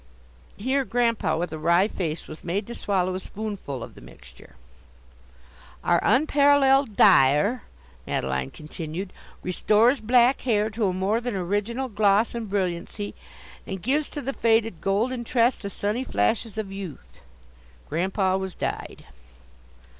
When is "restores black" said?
9.43-10.41